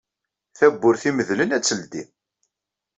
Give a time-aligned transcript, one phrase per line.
[0.57, 2.03] Tawwurt imedlen ad teldi.